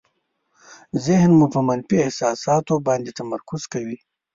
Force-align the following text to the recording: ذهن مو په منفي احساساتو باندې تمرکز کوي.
ذهن 1.05 1.31
مو 1.37 1.45
په 1.53 1.59
منفي 1.67 1.97
احساساتو 2.07 2.73
باندې 2.87 3.15
تمرکز 3.19 3.61
کوي. 3.73 3.97